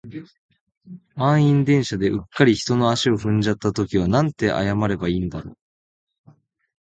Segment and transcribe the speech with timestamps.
[1.15, 5.51] 満員電車で、うっかり人の足を踏んじゃった時はなんて謝ればいいんだろ
[6.25, 6.31] う。